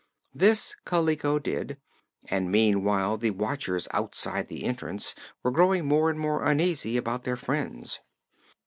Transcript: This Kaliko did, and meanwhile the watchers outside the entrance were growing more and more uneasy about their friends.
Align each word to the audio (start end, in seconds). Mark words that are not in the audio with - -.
This 0.33 0.75
Kaliko 0.83 1.37
did, 1.37 1.77
and 2.25 2.51
meanwhile 2.51 3.17
the 3.17 3.29
watchers 3.29 3.87
outside 3.91 4.47
the 4.47 4.63
entrance 4.63 5.13
were 5.43 5.51
growing 5.51 5.85
more 5.85 6.09
and 6.09 6.19
more 6.19 6.43
uneasy 6.43 6.97
about 6.97 7.23
their 7.23 7.37
friends. 7.37 7.99